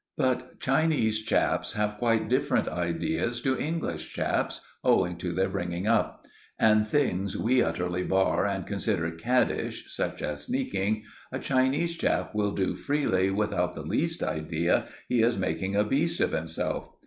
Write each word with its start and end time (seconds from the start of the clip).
But 0.17 0.59
Chinese 0.59 1.21
chaps 1.21 1.73
have 1.73 1.99
quite 1.99 2.27
different 2.27 2.67
ideas 2.67 3.39
to 3.43 3.55
English 3.59 4.11
chaps, 4.11 4.61
owing 4.83 5.15
to 5.19 5.31
their 5.31 5.47
bringing 5.47 5.85
up; 5.85 6.25
and 6.57 6.87
things 6.87 7.37
we 7.37 7.61
utterly 7.61 8.01
bar 8.03 8.47
and 8.47 8.65
consider 8.65 9.11
caddish, 9.11 9.93
such 9.95 10.23
as 10.23 10.45
sneaking, 10.45 11.03
a 11.31 11.37
Chinese 11.37 11.97
chap 11.97 12.33
will 12.33 12.53
do 12.55 12.73
freely 12.75 13.29
without 13.29 13.75
the 13.75 13.83
least 13.83 14.23
idea 14.23 14.87
he 15.07 15.21
is 15.21 15.37
making 15.37 15.75
a 15.75 15.83
beast 15.83 16.19
of 16.19 16.31
himself. 16.31 16.89